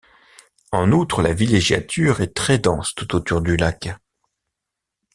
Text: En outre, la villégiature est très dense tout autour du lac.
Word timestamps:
En 0.71 0.91
outre, 0.93 1.21
la 1.21 1.31
villégiature 1.31 2.21
est 2.21 2.33
très 2.33 2.57
dense 2.57 2.95
tout 2.95 3.13
autour 3.15 3.39
du 3.39 3.55
lac. 3.55 3.93